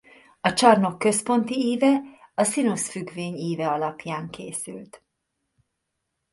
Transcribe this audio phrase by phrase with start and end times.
[0.41, 2.01] A csarnok központi íve
[2.35, 5.03] a szinusz függvény íve alapján készült.